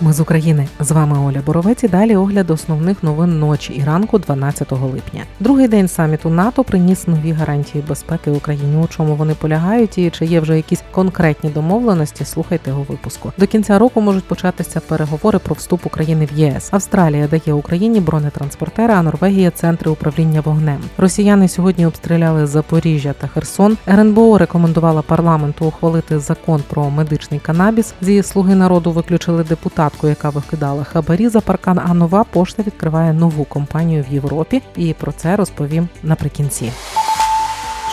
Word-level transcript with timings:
Ми 0.00 0.12
з 0.12 0.20
України 0.20 0.68
з 0.80 0.90
вами 0.90 1.18
Оля 1.18 1.42
Боровець 1.46 1.84
і 1.84 1.88
Далі 1.88 2.16
огляд 2.16 2.50
основних 2.50 3.02
новин 3.02 3.38
ночі 3.38 3.72
і 3.72 3.84
ранку 3.84 4.18
12 4.18 4.72
липня. 4.72 5.22
Другий 5.40 5.68
день 5.68 5.88
саміту 5.88 6.30
НАТО 6.30 6.64
приніс 6.64 7.06
нові 7.08 7.32
гарантії 7.32 7.84
безпеки 7.88 8.30
Україні. 8.30 8.84
У 8.84 8.88
чому 8.88 9.14
вони 9.14 9.34
полягають, 9.34 9.98
і 9.98 10.10
чи 10.10 10.24
є 10.24 10.40
вже 10.40 10.56
якісь 10.56 10.82
конкретні 10.92 11.50
домовленості? 11.50 12.24
Слухайте 12.24 12.72
у 12.72 12.82
випуску. 12.82 13.32
До 13.38 13.46
кінця 13.46 13.78
року 13.78 14.00
можуть 14.00 14.24
початися 14.24 14.80
переговори 14.80 15.38
про 15.38 15.54
вступ 15.54 15.86
України 15.86 16.28
в 16.32 16.38
ЄС. 16.38 16.68
Австралія 16.72 17.28
дає 17.28 17.52
Україні 17.52 18.00
бронетранспортери, 18.00 18.94
а 18.94 19.02
Норвегія 19.02 19.50
центри 19.50 19.90
управління 19.90 20.40
вогнем. 20.40 20.80
Росіяни 20.98 21.48
сьогодні 21.48 21.86
обстріляли 21.86 22.46
Запоріжжя 22.46 23.12
та 23.12 23.26
Херсон. 23.26 23.76
РНБО 23.88 24.38
рекомендувала 24.38 25.02
парламенту 25.02 25.66
ухвалити 25.66 26.18
закон 26.18 26.62
про 26.68 26.90
медичний 26.90 27.40
канабіс. 27.40 27.94
Зі 28.00 28.22
слуги 28.22 28.54
народу 28.54 28.92
виключили 28.92 29.44
депутат 29.44 29.92
депутатку, 29.94 30.08
яка 30.08 30.30
викидала 30.30 30.84
хабарі 30.84 31.28
за 31.28 31.40
паркан. 31.40 31.78
А 31.78 31.94
нова 31.94 32.24
пошта 32.24 32.62
відкриває 32.62 33.12
нову 33.12 33.44
компанію 33.44 34.04
в 34.10 34.12
Європі. 34.12 34.62
І 34.76 34.94
про 34.94 35.12
це 35.12 35.36
розповім 35.36 35.88
наприкінці. 36.02 36.72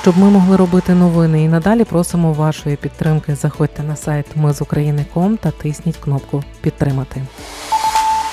Щоб 0.02 0.18
ми 0.18 0.30
могли 0.30 0.58
робити 0.58 0.94
новини 0.94 1.44
і 1.44 1.48
надалі 1.48 1.84
просимо 1.84 2.34
вашої 2.34 2.76
підтримки. 2.76 3.36
Заходьте 3.36 3.84
на 3.84 3.96
сайт 3.96 4.26
Ми 4.36 4.54
з 4.54 4.62
України.ком 4.62 5.38
та 5.38 5.52
тисніть 5.52 5.98
кнопку 5.98 6.44
Підтримати. 6.62 7.22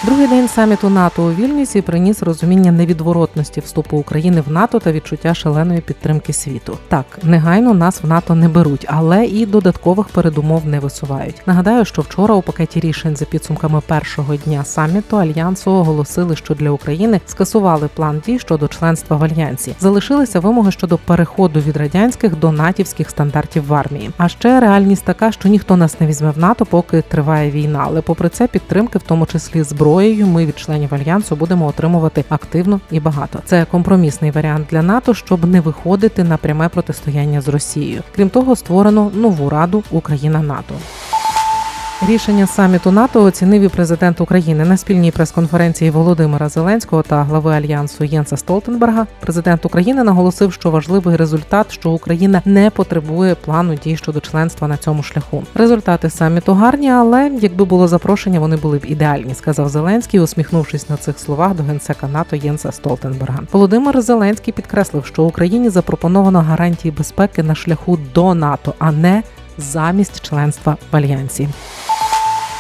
Другий 0.05 0.29
день 0.29 0.49
саміту 0.49 0.91
НАТО 0.91 1.23
у 1.23 1.33
Вільнюсі 1.33 1.83
приніс 1.83 2.23
розуміння 2.23 2.73
невідворотності 2.73 3.61
вступу 3.61 3.97
України 3.97 4.41
в 4.47 4.53
НАТО 4.53 4.79
та 4.79 4.93
відчуття 4.93 5.35
шаленої 5.35 5.81
підтримки 5.81 6.33
світу. 6.33 6.79
Так, 6.89 7.05
негайно 7.23 7.75
нас 7.75 8.03
в 8.03 8.07
НАТО 8.07 8.35
не 8.35 8.49
беруть, 8.49 8.87
але 8.89 9.27
і 9.27 9.47
додаткових 9.47 10.09
передумов 10.09 10.67
не 10.67 10.81
висувають. 10.81 11.43
Нагадаю, 11.47 11.85
що 11.85 12.03
вчора 12.03 12.35
у 12.35 12.43
пакеті 12.43 12.81
рішень 12.81 13.17
за 13.17 13.25
підсумками 13.25 13.81
першого 13.87 14.37
дня 14.37 14.65
саміту 14.65 15.17
альянсу 15.17 15.71
оголосили, 15.71 16.37
що 16.37 16.55
для 16.55 16.71
України 16.71 17.21
скасували 17.27 17.89
план 17.95 18.23
дій 18.27 18.39
щодо 18.39 18.69
членства 18.69 19.17
в 19.17 19.25
альянсі. 19.25 19.75
Залишилися 19.81 20.41
вимоги 20.41 20.73
щодо 20.73 20.99
переходу 20.99 21.61
від 21.61 21.77
радянських 21.77 22.37
до 22.37 22.53
натівських 22.53 23.11
стандартів 23.11 23.67
в 23.67 23.75
армії. 23.75 24.11
А 24.17 24.29
ще 24.29 24.61
реальність 24.61 25.05
така, 25.05 25.33
що 25.33 25.49
ніхто 25.49 25.77
нас 25.77 26.01
не 26.01 26.07
візьме 26.07 26.31
в 26.31 26.39
НАТО, 26.39 26.67
поки 26.67 27.03
триває 27.03 27.51
війна. 27.51 27.83
Але 27.87 28.01
попри 28.01 28.29
це 28.29 28.47
підтримки, 28.47 28.99
в 28.99 29.03
тому 29.03 29.27
числі 29.27 29.63
зброї, 29.63 29.88
зброєю 29.89 30.27
ми 30.27 30.47
від 30.47 30.59
членів 30.59 30.95
альянсу 30.95 31.37
будемо 31.37 31.67
отримувати 31.67 32.25
активно 32.29 32.81
і 32.91 33.01
багато. 33.01 33.39
Це 33.45 33.65
компромісний 33.65 34.31
варіант 34.31 34.67
для 34.71 34.83
НАТО, 34.83 35.15
щоб 35.15 35.45
не 35.45 35.61
виходити 35.61 36.25
на 36.25 36.37
пряме 36.37 36.69
протистояння 36.69 37.41
з 37.41 37.49
Росією. 37.49 38.03
Крім 38.17 38.29
того, 38.29 38.57
створено 38.57 39.11
нову 39.15 39.51
раду 39.51 39.83
Україна 39.91 40.43
НАТО. 40.43 40.75
Рішення 42.07 42.47
саміту 42.47 42.91
НАТО 42.91 43.23
оцінив 43.23 43.63
і 43.63 43.69
президент 43.69 44.21
України 44.21 44.65
на 44.65 44.77
спільній 44.77 45.11
прес-конференції 45.11 45.91
Володимира 45.91 46.49
Зеленського 46.49 47.03
та 47.03 47.23
глави 47.23 47.53
альянсу 47.55 48.05
Єнса 48.05 48.37
Столтенберга. 48.37 49.07
Президент 49.21 49.67
України 49.67 50.05
наголосив, 50.05 50.53
що 50.53 50.71
важливий 50.71 51.17
результат, 51.17 51.73
що 51.73 51.91
Україна 51.91 52.43
не 52.45 52.71
потребує 52.71 53.35
плану 53.35 53.75
дій 53.75 53.97
щодо 53.97 54.21
членства 54.21 54.69
на 54.69 54.77
цьому 54.77 55.03
шляху. 55.03 55.43
Результати 55.55 56.11
саміту 56.11 56.55
гарні, 56.55 56.91
але 56.91 57.31
якби 57.41 57.65
було 57.65 57.89
запрошення, 57.89 58.41
вони 58.41 58.57
були 58.57 58.79
б 58.79 58.85
ідеальні, 58.85 59.35
сказав 59.35 59.69
Зеленський, 59.69 60.21
усміхнувшись 60.21 60.89
на 60.89 60.97
цих 60.97 61.19
словах 61.19 61.55
до 61.55 61.63
генсека 61.63 62.09
НАТО 62.09 62.37
Єнса 62.37 62.73
Столтенберга. 62.73 63.41
Володимир 63.53 64.01
Зеленський 64.01 64.55
підкреслив, 64.55 65.07
що 65.07 65.23
Україні 65.23 65.69
запропоновано 65.69 66.41
гарантії 66.41 66.93
безпеки 66.93 67.43
на 67.43 67.55
шляху 67.55 67.99
до 68.15 68.35
НАТО, 68.35 68.75
а 68.79 68.93
не 68.93 69.23
замість 69.59 70.21
членства 70.21 70.77
в 70.93 70.97
альянсі. 70.97 71.49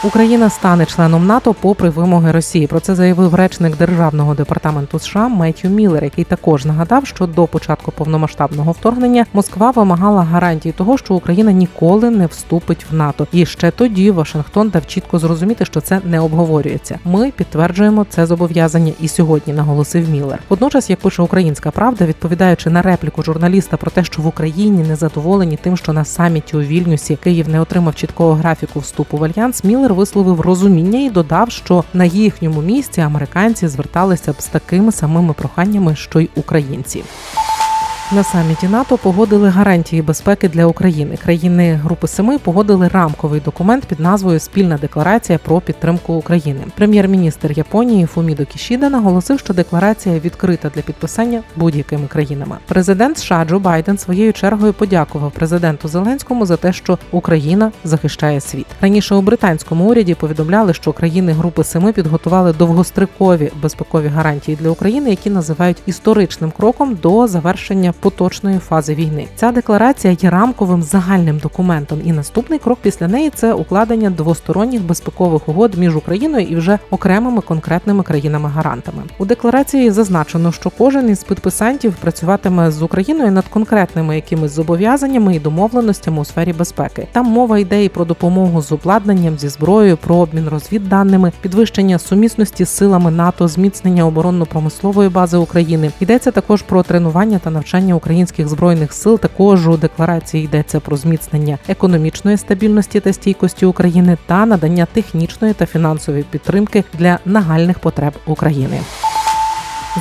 Україна 0.04 0.50
стане 0.50 0.86
членом 0.86 1.26
НАТО 1.26 1.54
попри 1.60 1.90
вимоги 1.90 2.32
Росії. 2.32 2.66
Про 2.66 2.80
це 2.80 2.94
заявив 2.94 3.34
речник 3.34 3.76
державного 3.76 4.34
департаменту 4.34 4.98
США 4.98 5.28
Меттю 5.28 5.68
Міллер, 5.68 6.04
який 6.04 6.24
також 6.24 6.64
нагадав, 6.64 7.06
що 7.06 7.26
до 7.26 7.46
початку 7.46 7.92
повномасштабного 7.92 8.72
вторгнення 8.72 9.26
Москва 9.32 9.70
вимагала 9.70 10.22
гарантії 10.22 10.72
того, 10.72 10.98
що 10.98 11.14
Україна 11.14 11.52
ніколи 11.52 12.10
не 12.10 12.26
вступить 12.26 12.86
в 12.90 12.94
НАТО. 12.94 13.26
І 13.32 13.46
ще 13.46 13.70
тоді 13.70 14.10
Вашингтон 14.10 14.68
дав 14.68 14.86
чітко 14.86 15.18
зрозуміти, 15.18 15.64
що 15.64 15.80
це 15.80 16.00
не 16.04 16.20
обговорюється. 16.20 16.98
Ми 17.04 17.30
підтверджуємо 17.30 18.06
це 18.08 18.26
зобов'язання 18.26 18.92
і 19.00 19.08
сьогодні, 19.08 19.52
наголосив 19.52 20.10
Міллер. 20.10 20.38
Водночас, 20.48 20.90
як 20.90 20.98
пише 20.98 21.22
Українська 21.22 21.70
Правда, 21.70 22.06
відповідаючи 22.06 22.70
на 22.70 22.82
репліку 22.82 23.22
журналіста 23.22 23.76
про 23.76 23.90
те, 23.90 24.04
що 24.04 24.22
в 24.22 24.26
Україні 24.26 24.82
не 24.88 24.96
задоволені 24.96 25.58
тим, 25.62 25.76
що 25.76 25.92
на 25.92 26.04
саміті 26.04 26.56
у 26.56 26.60
Вільнюсі 26.60 27.16
Київ 27.16 27.48
не 27.48 27.60
отримав 27.60 27.94
чіткого 27.94 28.34
графіку 28.34 28.80
вступу 28.80 29.16
в 29.16 29.24
альянс. 29.24 29.64
Міллер 29.64 29.87
Міллер 29.88 29.98
висловив 29.98 30.40
розуміння 30.40 31.00
і 31.00 31.10
додав, 31.10 31.50
що 31.50 31.84
на 31.94 32.04
їхньому 32.04 32.62
місці 32.62 33.00
американці 33.00 33.68
зверталися 33.68 34.32
б 34.32 34.42
з 34.42 34.46
такими 34.46 34.92
самими 34.92 35.32
проханнями, 35.32 35.96
що 35.96 36.20
й 36.20 36.28
українці. 36.34 37.02
На 38.12 38.24
саміті 38.24 38.68
НАТО 38.68 38.98
погодили 38.98 39.48
гарантії 39.48 40.02
безпеки 40.02 40.48
для 40.48 40.66
України. 40.66 41.16
Країни 41.24 41.72
Групи 41.72 42.08
Семи 42.08 42.38
погодили 42.38 42.88
рамковий 42.88 43.40
документ 43.40 43.84
під 43.84 44.00
назвою 44.00 44.40
Спільна 44.40 44.78
декларація 44.78 45.38
про 45.38 45.60
підтримку 45.60 46.14
України. 46.14 46.60
Прем'єр-міністр 46.76 47.52
Японії 47.52 48.06
Фумідо 48.06 48.46
Кішіда 48.46 48.88
наголосив, 48.90 49.38
що 49.38 49.54
декларація 49.54 50.18
відкрита 50.18 50.70
для 50.74 50.82
підписання 50.82 51.42
будь-якими 51.56 52.06
країнами. 52.06 52.56
Президент 52.66 53.18
США 53.18 53.44
Джо 53.48 53.58
Байден 53.58 53.98
своєю 53.98 54.32
чергою 54.32 54.72
подякував 54.72 55.32
президенту 55.32 55.88
Зеленському 55.88 56.46
за 56.46 56.56
те, 56.56 56.72
що 56.72 56.98
Україна 57.10 57.72
захищає 57.84 58.40
світ. 58.40 58.66
Раніше 58.80 59.14
у 59.14 59.22
британському 59.22 59.90
уряді 59.90 60.14
повідомляли, 60.14 60.74
що 60.74 60.92
країни 60.92 61.32
Групи 61.32 61.64
Семи 61.64 61.92
підготували 61.92 62.52
довгострокові 62.52 63.50
безпекові 63.62 64.06
гарантії 64.06 64.58
для 64.60 64.70
України, 64.70 65.10
які 65.10 65.30
називають 65.30 65.82
історичним 65.86 66.50
кроком 66.50 66.98
до 67.02 67.26
завершення 67.26 67.92
поточної 68.00 68.58
фази 68.58 68.94
війни. 68.94 69.26
Ця 69.36 69.52
декларація 69.52 70.16
є 70.20 70.30
рамковим 70.30 70.82
загальним 70.82 71.38
документом, 71.38 72.00
і 72.04 72.12
наступний 72.12 72.58
крок 72.58 72.78
після 72.82 73.08
неї 73.08 73.30
це 73.34 73.52
укладення 73.52 74.10
двосторонніх 74.10 74.82
безпекових 74.82 75.48
угод 75.48 75.78
між 75.78 75.96
Україною 75.96 76.46
і 76.46 76.56
вже 76.56 76.78
окремими 76.90 77.40
конкретними 77.40 78.02
країнами-гарантами. 78.02 79.02
У 79.18 79.24
декларації 79.24 79.90
зазначено, 79.90 80.52
що 80.52 80.70
кожен 80.78 81.10
із 81.10 81.24
підписантів 81.24 81.94
працюватиме 81.94 82.70
з 82.70 82.82
Україною 82.82 83.32
над 83.32 83.44
конкретними 83.48 84.16
якимись 84.16 84.52
зобов'язаннями 84.52 85.36
і 85.36 85.40
домовленостями 85.40 86.20
у 86.20 86.24
сфері 86.24 86.52
безпеки. 86.52 87.06
Там 87.12 87.26
мова 87.26 87.58
йде 87.58 87.84
і 87.84 87.88
про 87.88 88.04
допомогу 88.04 88.62
з 88.62 88.72
обладнанням 88.72 89.38
зі 89.38 89.48
зброєю, 89.48 89.96
про 89.96 90.16
обмін 90.16 90.48
розвідданими, 90.48 91.32
підвищення 91.40 91.98
сумісності 91.98 92.64
з 92.64 92.68
силами 92.68 93.10
НАТО, 93.10 93.48
зміцнення 93.48 94.06
оборонно-промислової 94.06 95.08
бази 95.08 95.36
України. 95.36 95.90
Йдеться 96.00 96.30
також 96.30 96.62
про 96.62 96.82
тренування 96.82 97.38
та 97.38 97.50
навчання 97.50 97.87
зростання 97.88 97.94
українських 97.94 98.48
збройних 98.48 98.92
сил 98.92 99.18
також 99.18 99.68
у 99.68 99.76
декларації 99.76 100.44
йдеться 100.44 100.80
про 100.80 100.96
зміцнення 100.96 101.58
економічної 101.68 102.36
стабільності 102.36 103.00
та 103.00 103.12
стійкості 103.12 103.66
України 103.66 104.16
та 104.26 104.46
надання 104.46 104.86
технічної 104.86 105.54
та 105.54 105.66
фінансової 105.66 106.24
підтримки 106.24 106.84
для 106.98 107.18
нагальних 107.24 107.78
потреб 107.78 108.12
України. 108.26 108.80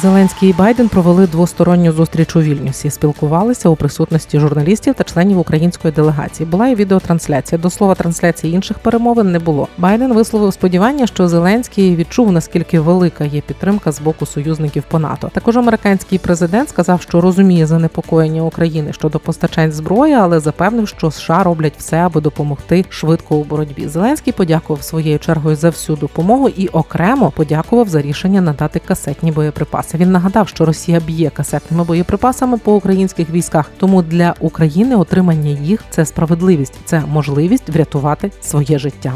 Зеленський 0.02 0.50
і 0.50 0.54
Байден 0.54 0.90
провели 0.90 1.28
двосторонню 1.28 1.92
зустріч 1.92 2.36
у 2.36 2.42
Вільнюсі. 2.42 2.90
Спілкувалися 2.90 3.70
у 3.70 3.76
присутності 3.76 4.40
журналістів 4.40 4.94
та 4.94 5.04
членів 5.04 5.40
української 5.40 5.94
делегації. 5.94 6.50
Була 6.50 6.68
і 6.68 6.76
відеотрансляція. 6.76 7.62
До 7.62 7.70
слова, 7.70 7.96
трансляції 7.96 8.54
інших 8.54 8.80
перемовин 8.80 9.32
не 9.32 9.40
було. 9.40 9.68
Байден 9.78 10.14
висловив 10.14 10.54
сподівання, 10.54 11.08
що 11.08 11.28
Зеленський 11.28 11.96
відчув 11.96 12.32
наскільки 12.32 12.80
велика 12.80 13.24
є 13.26 13.42
підтримка 13.42 13.92
з 13.92 14.02
боку 14.02 14.26
союзників 14.26 14.84
по 14.88 15.00
НАТО. 15.00 15.32
Також 15.34 15.58
американський 15.58 16.20
президент 16.20 16.70
сказав, 16.70 17.02
що 17.02 17.22
розуміє 17.22 17.66
занепокоєння 17.66 18.42
України 18.42 18.94
щодо 18.94 19.20
постачань 19.20 19.72
зброї, 19.72 20.14
але 20.14 20.40
запевнив, 20.40 20.88
що 20.88 21.12
США 21.12 21.44
роблять 21.44 21.74
все, 21.78 21.98
аби 21.98 22.22
допомогти 22.22 22.86
швидко 22.90 23.36
у 23.36 23.44
боротьбі. 23.44 23.88
Зеленський 23.88 24.34
подякував 24.34 24.84
своєю 24.84 25.20
чергою 25.20 25.56
за 25.56 25.70
всю 25.70 25.98
допомогу 25.98 26.50
і 26.50 26.68
окремо 26.68 27.32
подякував 27.32 27.90
за 27.90 28.02
рішення 28.02 28.42
надати 28.42 28.80
касетні 28.80 29.32
боєприпаси 29.32 29.87
боєприпаси. 29.88 29.98
Він 29.98 30.12
нагадав, 30.12 30.48
що 30.48 30.66
Росія 30.66 31.00
б'є 31.00 31.30
касетними 31.30 31.84
боєприпасами 31.84 32.58
по 32.58 32.76
українських 32.76 33.30
військах. 33.30 33.72
Тому 33.78 34.02
для 34.02 34.36
України 34.40 34.96
отримання 34.96 35.50
їх 35.50 35.84
це 35.90 36.06
справедливість, 36.06 36.74
це 36.86 37.04
можливість 37.08 37.70
врятувати 37.70 38.32
своє 38.42 38.80
життя. 38.80 39.14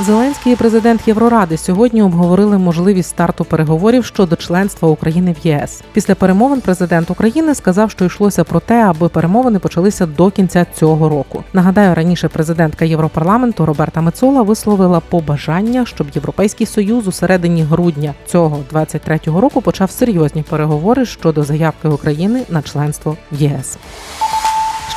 Зеленський 0.00 0.52
і 0.52 0.56
президент 0.56 1.08
Євроради 1.08 1.56
сьогодні 1.56 2.02
обговорили 2.02 2.58
можливість 2.58 3.08
старту 3.08 3.44
переговорів 3.44 4.04
щодо 4.04 4.36
членства 4.36 4.88
України 4.88 5.36
в 5.42 5.46
ЄС. 5.46 5.82
Після 5.92 6.14
перемовин 6.14 6.60
президент 6.60 7.10
України 7.10 7.54
сказав, 7.54 7.90
що 7.90 8.04
йшлося 8.04 8.44
про 8.44 8.60
те, 8.60 8.84
аби 8.84 9.08
перемовини 9.08 9.58
почалися 9.58 10.06
до 10.06 10.30
кінця 10.30 10.66
цього 10.74 11.08
року. 11.08 11.44
Нагадаю, 11.52 11.94
раніше 11.94 12.28
президентка 12.28 12.84
Європарламенту 12.84 13.66
Роберта 13.66 14.00
Мецола 14.00 14.42
висловила 14.42 15.00
побажання, 15.00 15.86
щоб 15.86 16.06
європейський 16.14 16.66
союз 16.66 17.08
у 17.08 17.12
середині 17.12 17.62
грудня 17.62 18.14
цього 18.26 18.60
23-го 18.72 19.40
року 19.40 19.60
почав 19.60 19.90
серйозні 19.90 20.42
переговори 20.42 21.06
щодо 21.06 21.42
заявки 21.42 21.88
України 21.88 22.42
на 22.48 22.62
членство 22.62 23.16
в 23.32 23.42
ЄС. 23.42 23.78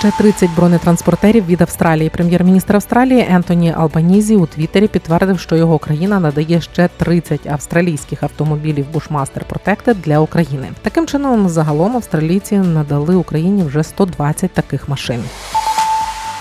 Ще 0.02 0.12
30 0.12 0.50
бронетранспортерів 0.56 1.46
від 1.46 1.62
Австралії. 1.62 2.10
Прем'єр-міністр 2.10 2.76
Австралії 2.76 3.28
Ентоні 3.30 3.74
Албанізі 3.78 4.36
у 4.36 4.46
Твіттері 4.46 4.88
підтвердив, 4.88 5.40
що 5.40 5.56
його 5.56 5.78
країна 5.78 6.20
надає 6.20 6.62
ще 6.62 6.90
30 6.98 7.48
австралійських 7.48 8.24
автомобілів 8.24 8.86
Bushmaster 8.94 9.42
Protected 9.50 9.96
для 9.96 10.20
України. 10.20 10.70
Таким 10.82 11.08
чином, 11.08 11.50
загалом 11.50 11.96
австралійці 11.96 12.58
надали 12.58 13.16
Україні 13.16 13.64
вже 13.64 13.84
120 13.84 14.52
таких 14.52 14.90
машин. 14.90 15.24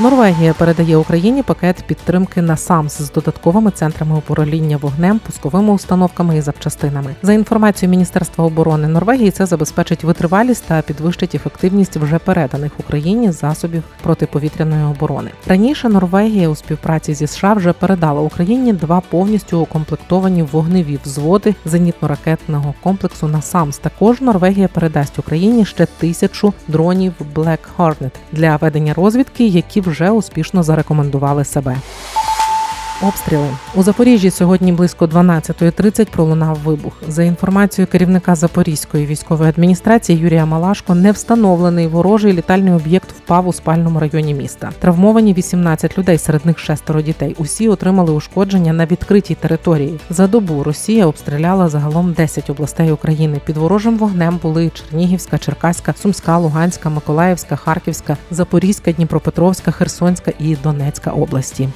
Норвегія 0.01 0.55
передає 0.55 0.97
Україні 0.97 1.43
пакет 1.43 1.85
підтримки 1.87 2.43
на 2.43 2.57
САМС 2.57 3.03
з 3.03 3.13
додатковими 3.13 3.71
центрами 3.71 4.17
управління 4.17 4.77
вогнем, 4.77 5.19
пусковими 5.19 5.73
установками 5.73 6.37
і 6.37 6.41
запчастинами. 6.41 7.15
За 7.23 7.33
інформацією 7.33 7.91
Міністерства 7.91 8.45
оборони 8.45 8.89
Норвегії, 8.89 9.31
це 9.31 9.47
забезпечить 9.47 10.05
витривалість 10.05 10.65
та 10.67 10.83
підвищить 10.83 11.35
ефективність 11.35 11.97
вже 11.97 12.19
переданих 12.19 12.73
Україні 12.79 13.33
засобів 13.33 13.83
протиповітряної 14.03 14.85
оборони. 14.85 15.31
Раніше 15.47 15.89
Норвегія 15.89 16.49
у 16.49 16.57
співпраці 16.57 17.15
зі 17.15 17.27
США 17.27 17.53
вже 17.53 17.73
передала 17.73 18.21
Україні 18.21 18.73
два 18.73 19.01
повністю 19.01 19.61
укомплектовані 19.61 20.43
вогневі 20.43 20.99
взводи 21.05 21.55
зенітно-ракетного 21.67 22.75
комплексу 22.83 23.29
на 23.29 23.43
САМС. 23.43 23.79
Також 23.79 24.21
Норвегія 24.21 24.69
передасть 24.69 25.19
Україні 25.19 25.65
ще 25.65 25.87
тисячу 25.87 26.53
дронів 26.69 27.13
Black 27.35 27.59
Hornet 27.79 28.13
для 28.33 28.57
ведення 28.57 28.95
розвідки, 28.95 29.47
які 29.47 29.81
вже 29.81 29.90
успішно 30.11 30.63
зарекомендували 30.63 31.45
себе. 31.45 31.77
Обстріли 33.03 33.49
у 33.75 33.83
Запоріжжі 33.83 34.31
сьогодні 34.31 34.73
близько 34.73 35.07
12.30 35.07 36.11
пролунав 36.11 36.59
вибух. 36.65 36.93
За 37.09 37.23
інформацією 37.23 37.87
керівника 37.93 38.35
Запорізької 38.35 39.07
військової 39.07 39.51
адміністрації 39.51 40.19
Юрія 40.19 40.47
Малашко, 40.47 40.95
невстановлений 40.95 41.87
ворожий 41.87 42.33
літальний 42.33 42.73
об'єкт 42.73 43.13
впав 43.13 43.49
у 43.49 43.53
спальному 43.53 44.01
районі 44.01 44.35
міста. 44.35 44.73
Травмовані 44.79 45.35
18 45.35 45.99
людей, 45.99 46.19
серед 46.19 46.47
них 46.47 46.59
шестеро 46.59 47.03
дітей. 47.03 47.37
Усі 47.39 47.69
отримали 47.69 48.13
ушкодження 48.13 48.73
на 48.73 48.87
відкритій 48.87 49.35
території. 49.35 50.01
За 50.11 50.27
добу 50.27 50.63
Росія 50.63 51.07
обстріляла 51.07 51.69
загалом 51.69 52.13
10 52.13 52.51
областей 52.51 52.93
України. 52.93 53.41
Під 53.45 53.57
ворожим 53.57 53.99
вогнем 53.99 54.39
були 54.43 54.71
Чернігівська, 54.75 55.39
Черкаська, 55.39 55.95
Сумська, 56.03 56.39
Луганська, 56.39 56.91
Миколаївська, 56.91 57.57
Харківська, 57.57 58.17
Запорізька, 58.31 58.93
Дніпропетровська, 58.93 59.71
Херсонська 59.71 60.33
і 60.39 60.57
Донецька 60.57 61.11
області. 61.11 61.69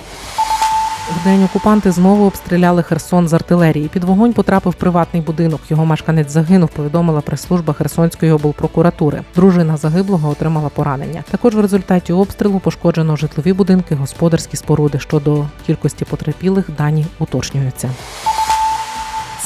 В 1.10 1.24
день 1.24 1.44
окупанти 1.44 1.92
знову 1.92 2.26
обстріляли 2.26 2.82
Херсон 2.82 3.28
з 3.28 3.32
артилерії. 3.32 3.88
Під 3.88 4.04
вогонь 4.04 4.32
потрапив 4.32 4.74
приватний 4.74 5.22
будинок. 5.22 5.60
Його 5.68 5.86
мешканець 5.86 6.30
загинув. 6.30 6.68
Повідомила 6.68 7.20
прес-служба 7.20 7.72
Херсонської 7.72 8.32
облпрокуратури. 8.32 9.22
Дружина 9.34 9.76
загиблого 9.76 10.28
отримала 10.30 10.68
поранення. 10.68 11.24
Також 11.30 11.54
в 11.54 11.60
результаті 11.60 12.12
обстрілу 12.12 12.60
пошкоджено 12.60 13.16
житлові 13.16 13.52
будинки, 13.52 13.94
господарські 13.94 14.56
споруди. 14.56 14.98
Щодо 14.98 15.44
кількості 15.66 16.04
потерпілих 16.04 16.70
дані 16.78 17.06
уточнюються. 17.18 17.90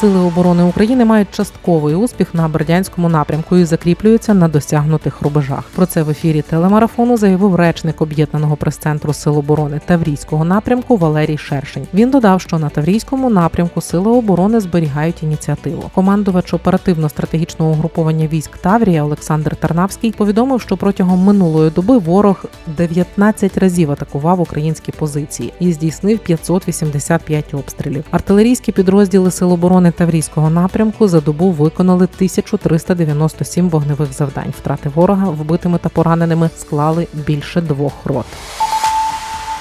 Сили 0.00 0.18
оборони 0.18 0.62
України 0.62 1.04
мають 1.04 1.30
частковий 1.30 1.94
успіх 1.94 2.34
на 2.34 2.48
Бердянському 2.48 3.08
напрямку 3.08 3.56
і 3.56 3.64
закріплюються 3.64 4.34
на 4.34 4.48
досягнутих 4.48 5.22
рубежах. 5.22 5.64
Про 5.74 5.86
це 5.86 6.02
в 6.02 6.10
ефірі 6.10 6.42
телемарафону 6.42 7.16
заявив 7.16 7.54
речник 7.54 8.02
об'єднаного 8.02 8.56
прес-центру 8.56 9.12
Сил 9.12 9.38
оборони 9.38 9.80
Таврійського 9.86 10.44
напрямку 10.44 10.96
Валерій 10.96 11.38
Шершень. 11.38 11.86
Він 11.94 12.10
додав, 12.10 12.40
що 12.40 12.58
на 12.58 12.68
Таврійському 12.68 13.30
напрямку 13.30 13.80
сили 13.80 14.10
оборони 14.10 14.60
зберігають 14.60 15.22
ініціативу. 15.22 15.90
Командувач 15.94 16.54
оперативно-стратегічного 16.54 17.70
угруповання 17.70 18.26
військ 18.26 18.58
Таврія 18.58 19.04
Олександр 19.04 19.56
Тарнавський 19.56 20.12
повідомив, 20.12 20.60
що 20.60 20.76
протягом 20.76 21.24
минулої 21.24 21.70
доби 21.70 21.98
ворог 21.98 22.44
19 22.76 23.58
разів 23.58 23.90
атакував 23.90 24.40
українські 24.40 24.92
позиції 24.92 25.52
і 25.60 25.72
здійснив 25.72 26.18
585 26.18 27.54
обстрілів. 27.54 28.04
Артилерійські 28.10 28.72
підрозділи 28.72 29.30
Сил 29.30 29.52
оборони 29.52 29.87
Таврійського 29.92 30.50
напрямку 30.50 31.08
за 31.08 31.20
добу 31.20 31.50
виконали 31.50 32.04
1397 32.04 33.68
вогневих 33.68 34.12
завдань. 34.12 34.54
Втрати 34.58 34.88
ворога 34.88 35.30
вбитими 35.30 35.78
та 35.78 35.88
пораненими 35.88 36.50
склали 36.56 37.06
більше 37.26 37.60
двох 37.60 37.92
рот. 38.04 38.26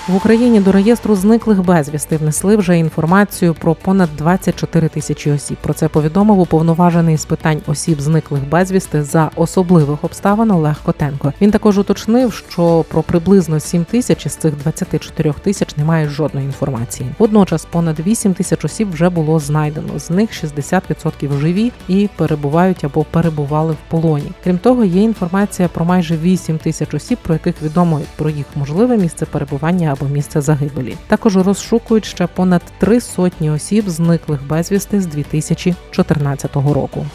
В 0.07 0.15
Україні 0.15 0.59
до 0.59 0.71
реєстру 0.71 1.15
зниклих 1.15 1.65
безвісти 1.65 2.17
внесли 2.17 2.55
вже 2.55 2.77
інформацію 2.77 3.53
про 3.53 3.75
понад 3.75 4.09
24 4.17 4.89
тисячі 4.89 5.31
осіб. 5.31 5.57
Про 5.61 5.73
це 5.73 5.87
повідомив 5.87 6.39
уповноважений 6.39 7.17
з 7.17 7.25
питань 7.25 7.61
осіб 7.67 8.01
зниклих 8.01 8.49
безвісти 8.49 9.03
за 9.03 9.31
особливих 9.35 10.03
обставин 10.03 10.51
Олег 10.51 10.81
Котенко. 10.83 11.33
Він 11.41 11.51
також 11.51 11.77
уточнив, 11.77 12.33
що 12.49 12.85
про 12.89 13.03
приблизно 13.03 13.59
7 13.59 13.85
тисяч 13.85 14.25
із 14.25 14.35
цих 14.35 14.57
24 14.57 15.33
тисяч 15.33 15.77
немає 15.77 16.09
жодної 16.09 16.45
інформації. 16.45 17.09
Водночас 17.19 17.65
понад 17.65 17.99
8 17.99 18.33
тисяч 18.33 18.65
осіб 18.65 18.91
вже 18.91 19.09
було 19.09 19.39
знайдено. 19.39 19.99
З 19.99 20.09
них 20.09 20.29
60% 20.43 21.39
живі 21.39 21.71
і 21.87 22.09
перебувають 22.15 22.83
або 22.83 23.03
перебували 23.03 23.73
в 23.73 23.89
полоні. 23.89 24.31
Крім 24.43 24.57
того, 24.57 24.83
є 24.83 25.01
інформація 25.01 25.67
про 25.67 25.85
майже 25.85 26.17
8 26.17 26.57
тисяч 26.57 26.93
осіб, 26.93 27.17
про 27.21 27.33
яких 27.33 27.61
відомо 27.61 28.01
про 28.15 28.29
їх 28.29 28.45
можливе 28.55 28.97
місце 28.97 29.25
перебування 29.25 29.96
або 29.99 30.09
місце 30.09 30.41
загибелі. 30.41 30.95
Також 31.07 31.37
розшукують 31.37 32.05
ще 32.05 32.27
понад 32.27 32.61
три 32.77 33.01
сотні 33.01 33.51
осіб, 33.51 33.89
зниклих 33.89 34.47
безвісти 34.47 35.01
з 35.01 35.05
2014 35.05 36.55
року. 36.55 37.05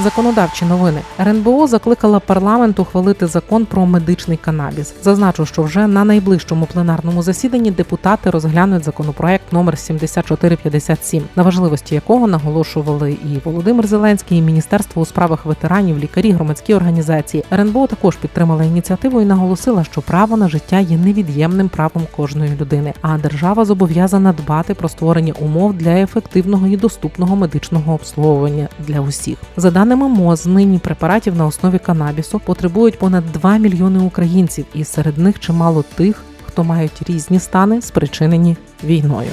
Законодавчі 0.00 0.64
новини 0.64 1.00
РНБО 1.20 1.66
закликала 1.66 2.20
парламент 2.20 2.78
ухвалити 2.78 3.26
закон 3.26 3.64
про 3.64 3.86
медичний 3.86 4.36
канабіс. 4.36 4.94
Зазначу, 5.02 5.46
що 5.46 5.62
вже 5.62 5.86
на 5.86 6.04
найближчому 6.04 6.66
пленарному 6.66 7.22
засіданні 7.22 7.70
депутати 7.70 8.30
розглянуть 8.30 8.84
законопроект 8.84 9.52
номер 9.52 9.78
7457, 9.78 11.22
на 11.36 11.42
важливості 11.42 11.94
якого 11.94 12.26
наголошували 12.26 13.12
і 13.12 13.38
Володимир 13.44 13.86
Зеленський, 13.86 14.38
і 14.38 14.42
Міністерство 14.42 15.02
у 15.02 15.06
справах 15.06 15.46
ветеранів, 15.46 15.98
лікарі, 15.98 16.32
громадські 16.32 16.74
організації. 16.74 17.44
РНБО 17.52 17.86
також 17.86 18.16
підтримала 18.16 18.64
ініціативу 18.64 19.20
і 19.20 19.24
наголосила, 19.24 19.84
що 19.84 20.02
право 20.02 20.36
на 20.36 20.48
життя 20.48 20.78
є 20.78 20.96
невід'ємним 20.96 21.68
правом 21.68 22.06
кожної 22.16 22.50
людини, 22.60 22.94
а 23.02 23.18
держава 23.18 23.64
зобов'язана 23.64 24.32
дбати 24.32 24.74
про 24.74 24.88
створення 24.88 25.32
умов 25.40 25.74
для 25.74 25.90
ефективного 25.90 26.66
і 26.66 26.76
доступного 26.76 27.36
медичного 27.36 27.94
обслуговування 27.94 28.68
для 28.86 29.00
усіх. 29.00 29.38
За 29.56 29.70
даними 29.86 30.08
МОЗ, 30.08 30.46
нині 30.46 30.78
препаратів 30.78 31.36
на 31.36 31.46
основі 31.46 31.78
канабісу 31.78 32.38
потребують 32.38 32.98
понад 32.98 33.32
2 33.32 33.56
мільйони 33.56 33.98
українців, 33.98 34.64
і 34.74 34.84
серед 34.84 35.18
них 35.18 35.40
чимало 35.40 35.84
тих, 35.94 36.22
хто 36.46 36.64
мають 36.64 37.02
різні 37.08 37.40
стани, 37.40 37.82
спричинені 37.82 38.56
війною. 38.84 39.30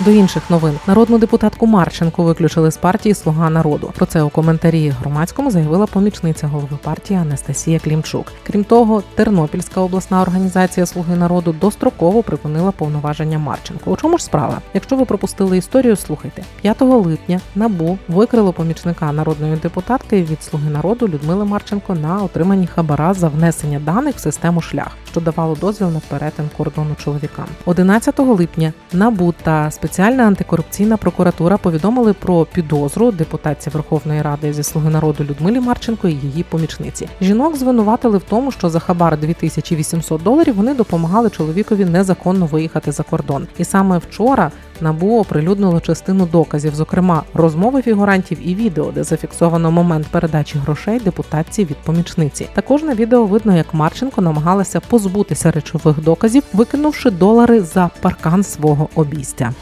До 0.00 0.10
інших 0.10 0.50
новин 0.50 0.78
народну 0.86 1.18
депутатку 1.18 1.66
Марченко 1.66 2.22
виключили 2.22 2.70
з 2.70 2.76
партії 2.76 3.14
Слуга 3.14 3.50
народу. 3.50 3.92
Про 3.96 4.06
це 4.06 4.22
у 4.22 4.28
коментарі 4.28 4.88
громадському 4.88 5.50
заявила 5.50 5.86
помічниця 5.86 6.46
голови 6.46 6.78
партії 6.82 7.20
Анастасія 7.20 7.78
Клімчук. 7.78 8.32
Крім 8.46 8.64
того, 8.64 9.02
Тернопільська 9.14 9.80
обласна 9.80 10.22
організація 10.22 10.86
Слуги 10.86 11.16
народу 11.16 11.54
достроково 11.60 12.22
припинила 12.22 12.70
повноваження 12.70 13.38
Марченко. 13.38 13.90
У 13.90 13.96
чому 13.96 14.18
ж 14.18 14.24
справа? 14.24 14.60
Якщо 14.74 14.96
ви 14.96 15.04
пропустили 15.04 15.58
історію, 15.58 15.96
слухайте 15.96 16.42
5 16.62 16.80
липня 16.80 17.40
набу 17.54 17.98
викрило 18.08 18.52
помічника 18.52 19.12
народної 19.12 19.56
депутатки 19.56 20.22
від 20.22 20.42
Слуги 20.42 20.70
народу 20.70 21.08
Людмили 21.08 21.44
Марченко 21.44 21.94
на 21.94 22.22
отриманні 22.22 22.66
хабара 22.66 23.14
за 23.14 23.28
внесення 23.28 23.80
даних 23.80 24.16
в 24.16 24.20
систему 24.20 24.60
шлях, 24.60 24.96
що 25.16 25.20
давало 25.20 25.56
дозвіл 25.60 25.88
на 25.88 26.00
перетин 26.08 26.48
кордону 26.56 26.94
чоловікам. 27.04 27.44
11 27.64 28.18
липня 28.18 28.72
набу 28.92 29.34
та 29.42 29.70
Спеціальна 29.70 30.22
антикорупційна 30.22 30.96
прокуратура 30.96 31.56
повідомили 31.56 32.12
про 32.12 32.44
підозру 32.44 33.12
депутатці 33.12 33.70
Верховної 33.70 34.22
Ради 34.22 34.52
зі 34.52 34.62
слуги 34.62 34.90
народу 34.90 35.24
Людмилі 35.24 35.60
Марченко 35.60 36.08
і 36.08 36.12
її 36.12 36.42
помічниці. 36.42 37.08
Жінок 37.20 37.56
звинуватили 37.56 38.18
в 38.18 38.22
тому, 38.22 38.52
що 38.52 38.68
за 38.68 38.78
хабар 38.78 39.18
2800 39.18 40.22
доларів 40.22 40.54
вони 40.54 40.74
допомагали 40.74 41.30
чоловікові 41.30 41.84
незаконно 41.84 42.46
виїхати 42.46 42.92
за 42.92 43.02
кордон. 43.02 43.46
І 43.58 43.64
саме 43.64 43.98
вчора 43.98 44.50
набу 44.82 45.20
оприлюднило 45.20 45.80
частину 45.80 46.26
доказів, 46.26 46.74
зокрема 46.74 47.22
розмови 47.34 47.82
фігурантів 47.82 48.48
і 48.48 48.54
відео, 48.54 48.92
де 48.92 49.04
зафіксовано 49.04 49.70
момент 49.70 50.06
передачі 50.06 50.58
грошей 50.58 51.00
депутатці 51.00 51.64
від 51.64 51.76
помічниці. 51.76 52.48
Також 52.54 52.82
на 52.82 52.94
відео 52.94 53.24
видно, 53.24 53.56
як 53.56 53.74
Марченко 53.74 54.20
намагалася 54.20 54.80
позбутися 54.80 55.50
речових 55.50 56.02
доказів, 56.02 56.42
викинувши 56.52 57.10
долари 57.10 57.60
за 57.60 57.90
паркан 58.00 58.44
свого 58.44 58.88
обійстя. 58.94 59.52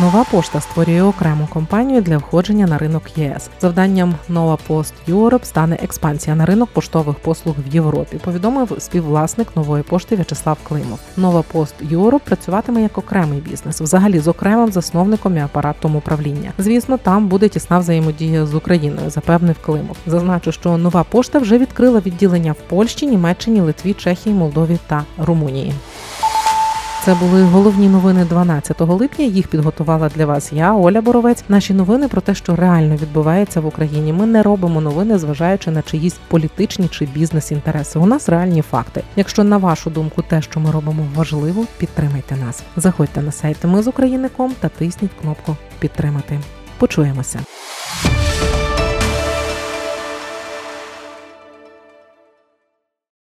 Нова 0.00 0.24
пошта 0.30 0.60
створює 0.60 1.02
окрему 1.02 1.48
компанію 1.52 2.02
для 2.02 2.18
входження 2.18 2.66
на 2.66 2.78
ринок 2.78 3.02
ЄС. 3.18 3.50
Завданням 3.60 4.14
Нова 4.28 4.58
Пост 4.66 4.94
Europe 5.08 5.44
стане 5.44 5.78
експансія 5.82 6.36
на 6.36 6.46
ринок 6.46 6.68
поштових 6.68 7.16
послуг 7.16 7.54
в 7.68 7.74
Європі. 7.74 8.20
Повідомив 8.24 8.76
співвласник 8.78 9.56
нової 9.56 9.82
пошти 9.82 10.16
В'ячеслав 10.16 10.58
Климов. 10.62 10.98
Нова 11.16 11.42
Пост 11.52 11.74
Europe 11.90 12.20
працюватиме 12.24 12.82
як 12.82 12.98
окремий 12.98 13.40
бізнес, 13.40 13.80
взагалі 13.80 14.18
з 14.18 14.28
окремим 14.28 14.72
засновником 14.72 15.36
і 15.36 15.40
апаратом 15.40 15.96
управління. 15.96 16.52
Звісно, 16.58 16.96
там 16.96 17.28
буде 17.28 17.48
тісна 17.48 17.78
взаємодія 17.78 18.46
з 18.46 18.54
Україною, 18.54 19.10
запевнив 19.10 19.56
Климов. 19.60 19.96
Зазначу, 20.06 20.52
що 20.52 20.76
нова 20.76 21.04
пошта 21.04 21.38
вже 21.38 21.58
відкрила 21.58 22.00
відділення 22.00 22.52
в 22.52 22.68
Польщі, 22.68 23.06
Німеччині, 23.06 23.60
Литві, 23.60 23.94
Чехії, 23.94 24.34
Молдові 24.34 24.78
та 24.86 25.04
Румунії. 25.18 25.72
Це 27.06 27.14
були 27.14 27.42
головні 27.42 27.88
новини 27.88 28.24
12 28.24 28.80
липня. 28.80 29.24
Їх 29.24 29.48
підготувала 29.48 30.08
для 30.08 30.26
вас 30.26 30.52
я, 30.52 30.74
Оля 30.74 31.00
Боровець. 31.00 31.44
Наші 31.48 31.74
новини 31.74 32.08
про 32.08 32.20
те, 32.20 32.34
що 32.34 32.56
реально 32.56 32.96
відбувається 32.96 33.60
в 33.60 33.66
Україні. 33.66 34.12
Ми 34.12 34.26
не 34.26 34.42
робимо 34.42 34.80
новини, 34.80 35.18
зважаючи 35.18 35.70
на 35.70 35.82
чиїсь 35.82 36.16
політичні 36.28 36.88
чи 36.88 37.06
бізнес-інтереси. 37.06 37.98
У 37.98 38.06
нас 38.06 38.28
реальні 38.28 38.62
факти. 38.62 39.02
Якщо 39.16 39.44
на 39.44 39.56
вашу 39.56 39.90
думку 39.90 40.22
те, 40.22 40.42
що 40.42 40.60
ми 40.60 40.70
робимо, 40.70 41.06
важливо, 41.14 41.64
підтримайте 41.78 42.36
нас. 42.36 42.62
Заходьте 42.76 43.22
на 43.22 43.32
сайт 43.32 43.64
Ми 43.64 43.82
з 43.82 43.86
України.ком 43.86 44.52
та 44.60 44.68
тисніть 44.68 45.12
кнопку 45.22 45.56
Підтримати. 45.78 46.40
Почуємося. 46.78 47.40